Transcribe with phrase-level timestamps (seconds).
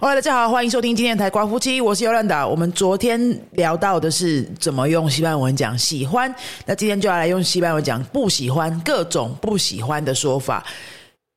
[0.00, 2.48] 欢迎大家好，欢迎收听今天的台瓜夫妻，我是尤兰达。
[2.48, 6.34] 我们昨天聊到的是怎么用西班牙文讲喜欢，
[6.64, 10.64] 那今天就要来用西班牙文讲不喜欢，各种不喜欢的说法。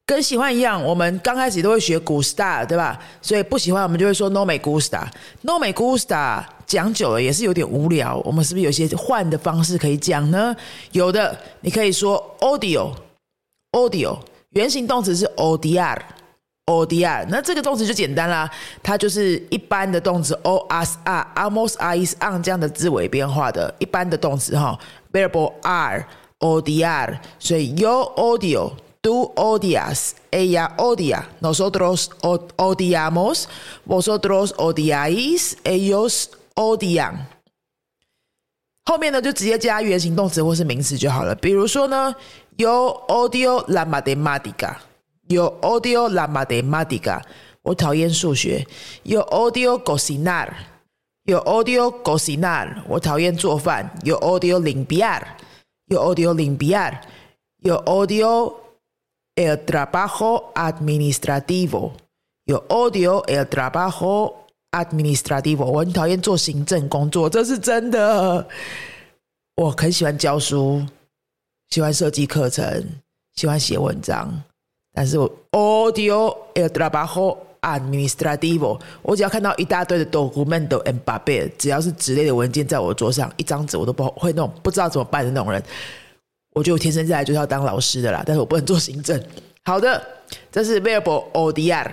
[0.06, 2.98] 跟喜欢一样，我们刚开始都会学 gusta，对吧？
[3.22, 6.42] 所以不喜欢我们就会说 no me gusta，no me gusta。
[6.66, 10.56] 讲久了也是有点无聊，我们是不是有些换的方式可以讲呢？
[10.94, 14.18] 有的，你可以说 audio，audio，
[14.52, 16.02] 原形动词是 O D R
[16.66, 17.26] odiar，。
[17.30, 18.50] 那这个动词就简单啦，
[18.82, 24.78] 它就是一般的动词，o, s, r, almost, es, on 这样的字尾变化的一般的动词哈
[25.12, 26.08] ，variable r,
[26.40, 28.72] odiar，所以 your audio。
[29.06, 32.10] Tú odias, ella odia, nosotros
[32.56, 33.50] odiamos,
[33.86, 37.14] vosotros odiáis, ellos odian。
[38.86, 41.36] 后面呢就直接加原形动词或是名词就好了。
[41.36, 42.16] 比如说呢
[42.56, 44.76] ，Yo odio la matemática,
[45.28, 47.22] yo odio la matemática。
[47.64, 48.68] 我讨厌数学。
[49.04, 50.54] Yo odio cocinar,
[51.26, 52.84] yo odio cocinar。
[52.88, 53.90] 我讨厌做饭。
[54.04, 55.38] Yo odio limpiar,
[55.88, 57.02] yo odio limpiar,
[57.62, 58.54] yo odio
[59.36, 61.94] el trabajo administrativo.
[62.46, 65.64] Yo odio el trabajo administrativo.
[65.66, 68.46] 我很讨厌做行政工作，这是真的。
[69.56, 70.86] 我很喜欢教书，
[71.70, 72.84] 喜欢设计课程，
[73.36, 74.44] 喜欢写文章，
[74.94, 78.80] 但是我 audio el trabajo administrativo。
[79.02, 85.62] 我只要看到一大堆的 documento and papel，只要是纸类的文件在我桌上，一张纸我都不会那种不知道怎么办的那种人。
[86.54, 89.20] 我觉得我天生下来就是要当老师的啦，但是我不能做行政。
[89.64, 90.02] 好的，
[90.52, 91.90] 这是 verbal odiar。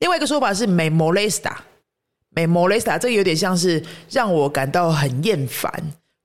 [0.00, 5.70] 另外一个说法是 me molesta，me molesta，这个有点像是让我感到很厌烦，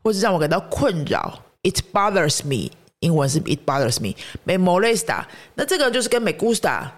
[0.03, 1.39] 或是让我感到困扰。
[1.61, 5.24] It bothers me，英文是 it bothers me，me molesta。
[5.54, 6.88] 那这个就是跟 me gusta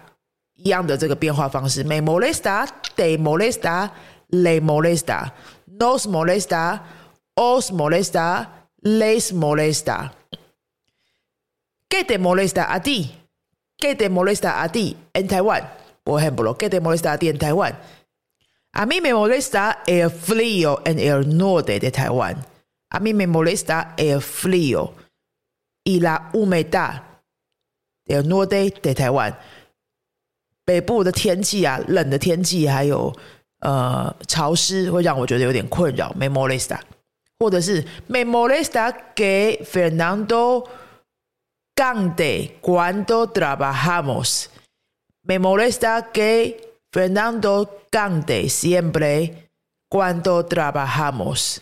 [0.55, 1.83] 一样的这个变化方式。
[1.83, 13.11] me molesta，de molesta，le molesta，nos molesta，os molesta，les molesta。¿Qué te molesta a ti?
[13.77, 15.69] ¿Qué te molesta a ti en Taiwán?
[16.03, 17.77] Por ejemplo, ¿qué te molesta a ti en Taiwán?
[18.73, 22.45] A mí me molesta el frío en el norte de Taiwán.
[22.89, 24.93] A mí me molesta el frío
[25.84, 27.02] Y la humedad
[28.06, 29.34] del norte de Taiwán.
[30.64, 33.12] 北部的天气啊，冷的天气，还有
[33.60, 36.12] 呃潮湿，会让我觉得有点困扰。
[36.14, 36.78] Me molesta，
[37.38, 40.64] 或者是 Me molesta que Fernando
[41.74, 44.46] Gante cuando trabajamos.
[45.24, 49.48] Me molesta que Fernando cante siempre
[49.88, 51.60] cuando trabajamos.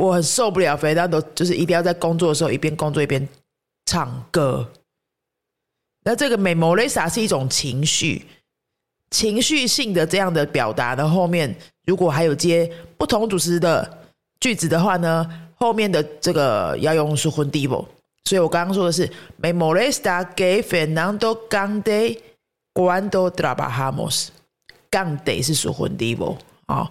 [0.00, 3.28] 我很受不了 Fernando，就是一定要在工作的时候一边工作一边
[3.84, 4.66] 唱歌。
[6.02, 8.24] 那这个 me molesta 是一种情绪，
[9.10, 13.98] 情绪性的这样的表达呢，后面如果还有接不同主词的
[14.40, 17.86] 句子的话呢，后面的这个要用是 h u n d i v o
[18.24, 19.06] 所以我刚刚说的是
[19.36, 22.18] ，me molesta que Fernando cante
[22.72, 24.28] cuando trabajamos。
[24.90, 26.90] cante 是属混 divo 啊，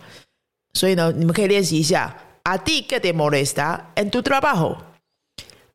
[0.74, 2.16] 所以呢，你们可以练习一下。
[2.49, 4.77] A ti que te molesta en tu trabajo.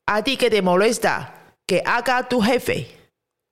[0.05, 1.33] A ti que te molesta
[1.67, 2.87] que haga tu jefe.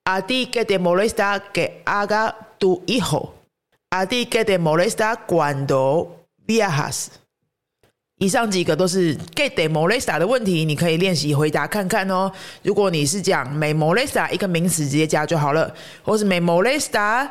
[0.06, 3.34] A ti que te molesta que haga tu hijo.
[3.92, 7.10] A ti que te molesta cuando viajas.
[8.20, 12.32] 以上几个都是 get molesta 的问题，你可以练习回答看看哦。
[12.64, 15.72] 如果你是讲 me molesta 一个名词直接加就好了，
[16.04, 17.30] 或是 me molesta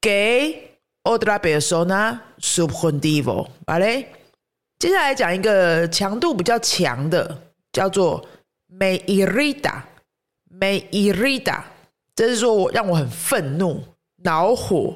[0.00, 4.06] que otra persona subjuntivo，好嘞。
[4.79, 8.23] 接下来讲一个强度比较强的，叫做
[8.67, 11.61] me irrita，me irrita，
[12.15, 13.83] 这是说我让我很愤怒、
[14.17, 14.95] 恼火，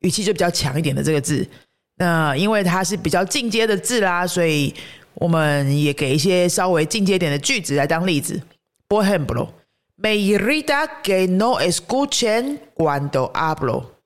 [0.00, 1.48] 语气就比较强一点的这个字。
[1.96, 4.74] 那因为它是比较进阶的字啦，所以
[5.14, 8.40] 我们也给一些稍微进阶点的句子来当例子。
[8.86, 9.48] Por ejemplo,
[9.96, 13.97] me irrita que no escuchen cuando hablo.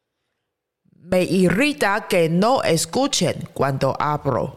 [1.05, 4.51] Me irrita que no escuchen cuando hablo.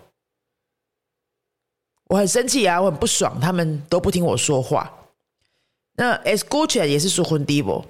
[2.08, 4.92] 我很生气啊，我很不爽，他们都不听我说话。
[5.98, 7.84] 那 escuchen 也是说 hundivo。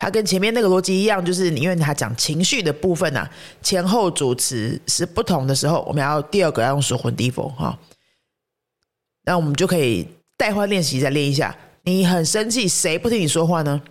[0.00, 3.28] 它跟前面那个逻辑一样，就是因为它讲情绪的部分呐，
[3.60, 7.78] 前后主词是不同的时候，我们要第二个要用属魂地否哈。
[9.24, 11.54] 那我们就可以代换练习再练一下。
[11.82, 13.82] 你很生气，谁不听你说话呢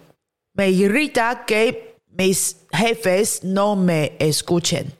[0.54, 1.76] ？Me irrita que
[2.17, 4.93] mis jefes no me escuchen.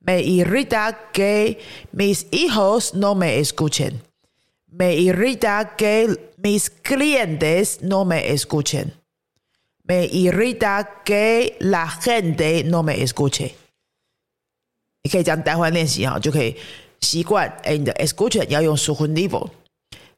[0.00, 1.58] Me irrita que
[1.92, 4.00] mis hijos no me escuchen.
[4.66, 8.92] Me irrita que mis clientes no me escuchen.
[9.84, 13.52] Me irrita que la gente no me escuche。
[15.04, 16.56] 你可以这样代换练习哈，就可以
[17.00, 17.48] 习惯。
[17.64, 19.48] 哎，你的 escuche 要用 s u h n level。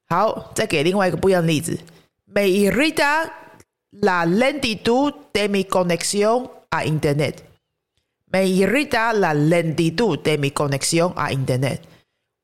[0.06, 1.78] 好，再给另外一个不一样的例子。
[2.26, 3.31] Me irrita
[3.91, 7.44] la lentitud de mi conexión a internet。
[8.31, 11.80] Me irrita la lentitud de mi conexión a internet。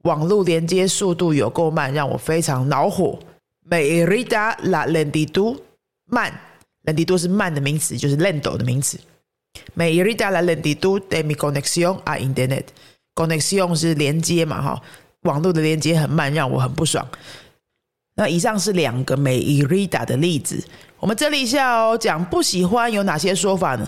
[0.03, 3.19] 网络连接速度有够慢，让我非常恼火。
[3.63, 5.59] Me irrita la lentitud
[6.05, 6.31] 慢
[6.85, 8.99] ，lentitud 是慢的名词，就是 lento 的名词。
[9.73, 12.65] Me irrita la lentitud de mi conexión a internet。
[13.15, 14.81] Conexión 是连接嘛，哈，
[15.21, 17.07] 网络的连接很慢，让我很不爽。
[18.15, 20.63] 那以上是两个 me irrita 的例子。
[20.99, 23.87] 我们整理一下哦，讲不喜欢有哪些说法呢？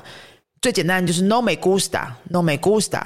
[0.61, 3.01] 最简单就是 no me gusta，no me gusta。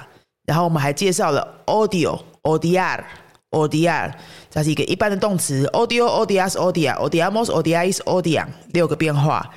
[0.46, 4.12] 然后我们还介绍了 audio，odiar，odiar。
[4.50, 9.48] 它是一个一般的动词，audio odias odia odiamos odiais odian 六个变化。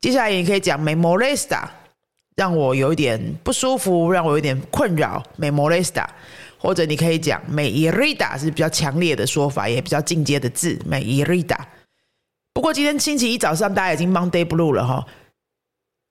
[0.00, 1.64] 接下来也可以讲 me molesta，
[2.36, 6.06] 让我有一点不舒服，让我有点困扰，me molesta。
[6.62, 11.58] 或者你可以讲 me irrita 是比较强烈的说法，也比较进阶的字，me irrita。
[12.54, 15.04] 不过今天星期一早上大家已经 Monday Blue 了哈，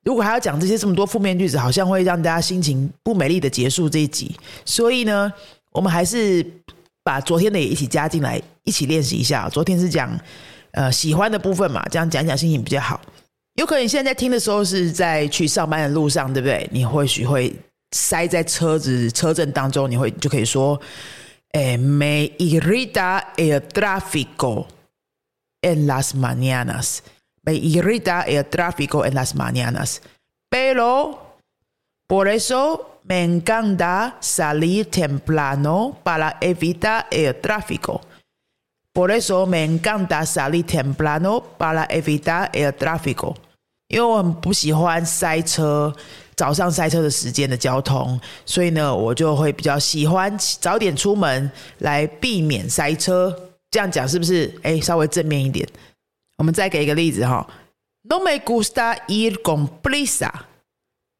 [0.03, 4.35] 如果还要讲这些这么多负面句子，好像会让大家心情不美丽的结束这一集。
[4.65, 5.31] 所以呢，
[5.71, 6.45] 我们还是。
[7.03, 9.49] 把昨天的也一起加进来，一起练习一下。
[9.49, 10.15] 昨天是讲
[10.73, 13.01] 呃喜欢的部分嘛，这样讲讲心情比较好。
[13.55, 16.69] 有可能你现在在听的时候是在去上班的路上，对不对？
[16.71, 17.51] 你或许会
[17.90, 20.80] 塞在车子车阵当中，你会就可以说：
[21.52, 24.66] 哎，me irrita el tráfico
[25.60, 31.38] en las mañanas。me irrita el tráfico en las mañanas。pero
[32.08, 38.00] por eso Me encanta salir temprano para evitar el tráfico.
[38.92, 43.36] Por eso me encanta salir temprano para evitar el tráfico.
[43.88, 45.94] 因为我很不喜欢塞车，
[46.41, 53.31] 早上塞车的时间的交通，所以呢，我就会比较喜欢早点出门来避免塞车。
[53.69, 54.51] 这样讲是不是？
[54.63, 55.69] 哎，稍微正面一点。
[56.39, 57.47] 我们再给一个例子哈。
[58.09, 60.31] No me gusta ir con prisa.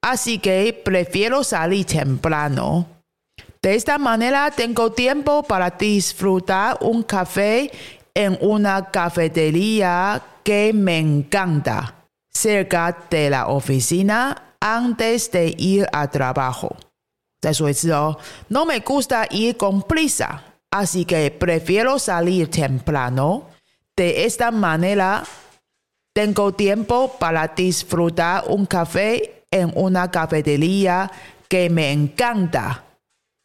[0.02, 2.88] Así que prefiero salir temprano.
[3.62, 7.70] De esta manera tengo tiempo para disfrutar un café
[8.16, 11.94] en una cafetería que me encanta
[12.34, 16.77] cerca de la oficina antes de ir a trabajo.
[18.49, 23.45] No me gusta ir con prisa, así que prefiero salir temprano.
[23.97, 25.25] De esta manera
[26.13, 31.11] tengo tiempo para disfrutar un café en una cafetería
[31.49, 32.83] que me encanta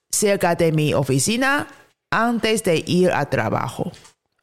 [0.09, 1.67] cerca de mi oficina
[2.09, 3.91] antes de ir a trabajo。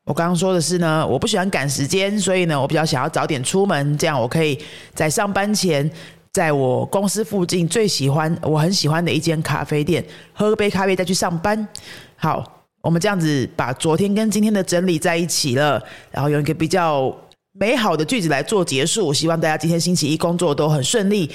[0.04, 4.58] 我刚刚说的是呢，我不喜欢赶时间，所以呢，我比较想要早点出门，这样我可以
[4.94, 5.90] 在上班前，
[6.33, 10.03] 在我公司附近最喜欢、我很喜欢的一间咖啡店
[10.33, 11.67] 喝杯咖啡再去上班。
[12.15, 12.43] 好，
[12.81, 15.81] 我们这样子把昨天跟今天的整理在一起了，
[16.11, 17.15] 然后用一个比较。
[17.55, 21.29] 美好的句子来做结束，希望大家今天星期一工作都很顺利。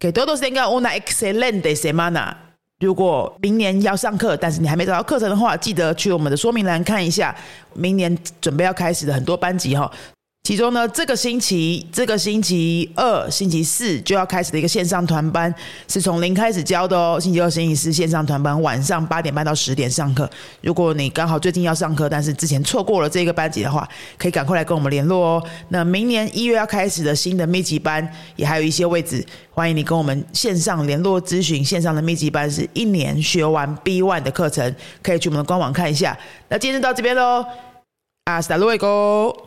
[0.00, 2.34] 给多多 tenga una excelente semana。
[2.80, 7.32] 如果明年要上课，但是你还没找到课程的话，记得去我们的说明栏看一下，
[7.72, 9.88] 明年准备要开始的很多班级哈。
[10.44, 15.52] 其中呢，这个星期这个星期二、星期四就要开始的一个线上团班，
[15.88, 17.18] 是从零开始教的哦。
[17.18, 20.28] 星期二、星期四线上团班，晚上八点半到十点上课。
[20.60, 25.42] 如果你刚好最近要上课，但是之前错过了这个班级的话，可以赶快来跟我们联络哦。
[25.70, 31.64] 那明年一月要开始的新的密集班，也还有一些位置，欢迎你跟我们线上联络咨询。
[31.64, 36.14] 线上的密集班是一年学完 B one 的课程，可以去我们的官网看一下。
[36.50, 37.42] 那今天就到这边喽
[38.26, 39.43] ，Hasta luego。